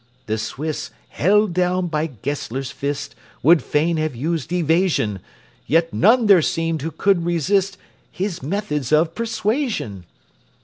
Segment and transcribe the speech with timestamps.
[0.25, 3.13] The Swiss, held down by Gessler's fist,
[3.43, 5.19] Would fain have used evasion;
[5.67, 7.77] Yet none there seemed who could resist
[8.11, 10.05] His methods of persuasion.